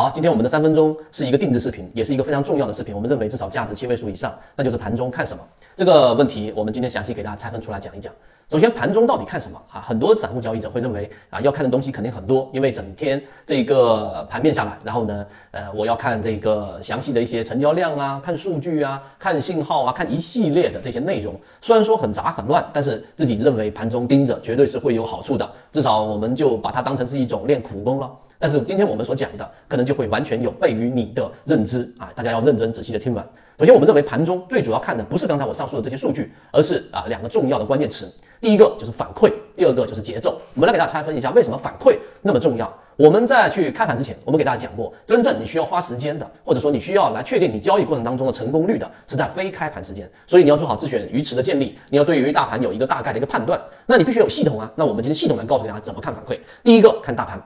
[0.00, 2.94] 好，今天我们的三分钟是一个定制视频，也是一个非常重要的视频。
[2.94, 5.42] 我们认为至少价值七位数以上，那就是盘中看什么
[5.76, 6.50] 这个问题。
[6.56, 8.10] 我们今天详细给大家拆分出来讲一讲。
[8.48, 9.78] 首先，盘中到底看什么啊？
[9.78, 21.38] 很多散户交易者会认为啊，要看的东西肯定很多，因为整天这个盘面下来，然后呢，呃，我要看这个详细的一些成交量啊，看数据啊，看信号啊，看一系列的这些内容。
[21.60, 25.46] 虽然说很杂很乱，但是自己认为盘中盯着绝对是会有好处的。
[25.70, 28.10] 至少我们就把它当成是一种练苦功了。
[28.40, 32.10] 但是今天我们所讲的，可能就会完全有悖于你的认知啊！
[32.14, 33.22] 大家要认真仔细的听完。
[33.58, 38.10] 首先，我们认为盘中最主要看的不是刚才我上述的这些数据，而是啊两个重要的关键词。
[38.40, 40.40] 第一个就是反馈，第二个就是节奏。
[40.54, 42.74] 我们来给大家拆分一下，为什么反馈那么重要？
[42.96, 50.10] 我们在去开盘之前，我们给大家讲过，真正你需要花时间的，或者说你需要来确定你交易过程当中的成功率的，是在非开盘时间。
[50.26, 54.72] 所以你要做好自选鱼池的建立，你要对于大盘有一个大概的一个判断，那你必须有系统啊。
[54.74, 56.40] 那我们今天系统来告诉大家怎么看反馈。
[56.64, 57.38] 第一个看大盘。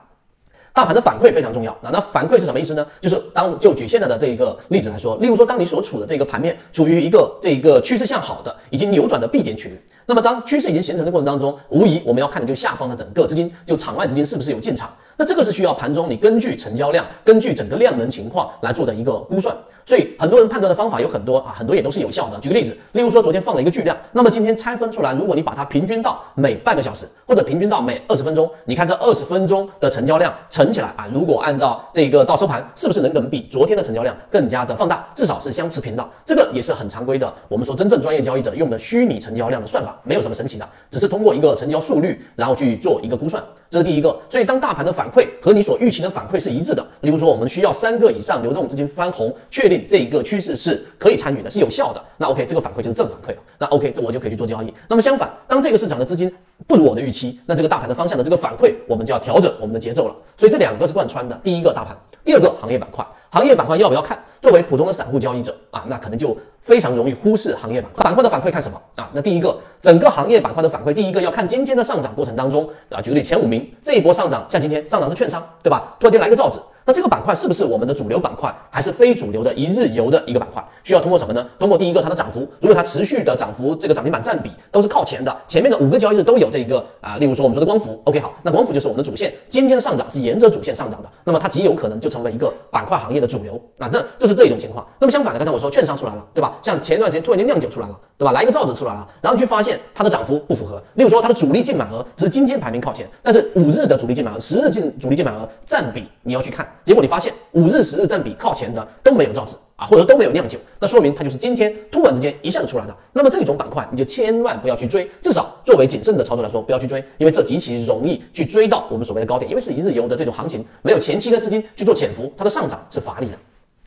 [0.75, 2.85] 大盘的反馈非常重要，啊那反馈是什么意思呢？
[2.99, 14.93] 就是当就举现在的这一个例子来说，例如说，当你所处的这个盘面处于一个这一个趋势向好的、已经扭转的 B 点区域，那么当趋势已经形成的过程当中，无疑我们要看的就下方的整个资金，就场外资金是不是有进场？
[15.17, 19.55] 那这个是需要盘中你根据成交量、根据整个量能情况来做的一个估算。
[19.87, 22.39] 所以很多人判断的方法有很多啊，很多也都是有效的。
[22.39, 35.07] 举个例子，例如说昨天放了一个巨量，那么今天拆分出来，如果你把它平均到每半个小时，或者平均到每二十分钟，你看这二十分钟的成交量乘起来啊，如果按照这个到收盘，是不是能能比昨天的成交量更加的放大？
[35.13, 36.03] 至少是相持平的。
[36.25, 43.43] 这个也是很常规的，我们说真正专业交易者用的虚拟成交量的算法，没有什么神奇的，只是通过一个成交速率，然后去做一个估算。
[43.69, 44.19] 这是第一个。
[44.29, 50.55] 所以当大盘的反反馈和你所预期的反馈是一致的，例如说我们需要三个以上流动资金翻红，确定这一个趋势。
[50.55, 52.01] 是可以参与的，是有效的。
[52.17, 53.41] 那 OK，这个反馈就是正反馈了。
[53.59, 54.73] 那 OK，这我就可以去做交易。
[54.87, 56.33] 那么相反，当这个市场的资金
[56.65, 60.15] 不如我的预期，那这个大盘的方向的这个反馈，我们就要调整我们的节奏了。
[60.37, 61.39] 所以这两个是贯穿的。
[61.43, 63.05] 第一个大盘，第二个行业板块。
[63.35, 64.17] 行业板块要不要看？
[64.41, 68.01] 作为普通的散户交易者啊，那可能就非常容易忽视行业板块。
[68.01, 69.09] 板块的反馈看什么啊？
[69.11, 75.97] 那第一个，整个行业板块的反馈，第一个要看今天的上涨过程当中啊，举个例，前五名这一波上涨，像今天上涨是券商，对吧？
[75.99, 76.61] 突然间来个造纸。
[76.87, 80.63] 那这个板块是不是我们的主流板块，还是非主流的一日游的一个板块？
[80.83, 81.43] 需要通过什么呢？
[81.57, 94.85] 通过第一个它的涨幅，如果它持续的涨幅，这个涨停板占比都是靠前的，前面的五个交易日都有这一个啊，例如说我们说的光伏，OK 好，那光伏就是我们的主线，今天的上涨是沿着主线上涨的，那么它极有可能就成为一个板块行业的主流啊，那这是这一种情况。
[94.99, 96.55] 那么相反的，刚才我说券商出来了，对吧？
[96.61, 98.31] 像前一段时间突然间酿酒出来了，对吧？
[98.31, 107.33] 来一个造纸出来了，然后你去发现它的涨幅不符合，例如说它的主力净买额只是今天排名靠前，但是五日的主力净买额、十日净主力净买额占比你要去看，结果你发现。
[107.53, 112.93] 五日、十日占比靠前的都没有造纸啊，或者都没有酿酒，那说明它就是今天突然之间一下子出来的。
[113.13, 123.37] 那么这种板块你就千万不要去追，至少作为谨慎的操作来说，不要去追，因为这极其容易去追到我们所谓的高点，因为是一日游的这种行情，没有前期的资金去做潜伏，它的上涨是乏力的。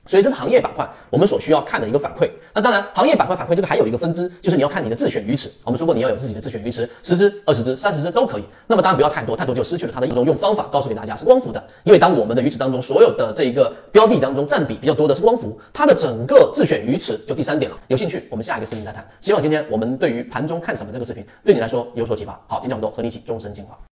[0.09, 2.29] 所以这是行业板块我们所需要看的一个反馈。
[2.55, 5.51] 那当然，行业板块反馈这个还有一个分支，就是你要看你的自选鱼池。
[5.63, 8.45] 我们说过你要有自己的自选鱼池，十只、二十只、三十只都可以。
[8.67, 10.67] 那么当然不要太多，太多就失去了它的一种用方法。
[10.73, 17.77] 告诉给大家是光伏的，因为当我们的鱼池当中所有的这一个标的当中占比比较多的是光伏，它的整个自选鱼池就第三点了。
[17.89, 19.07] 有兴趣，我们下一个视频再谈。
[19.21, 22.33] 希望今天我们对于盘中看什么这个视频对你来说有所启发。
[22.47, 23.79] 好，今天讲这么多，和你一起终身进化。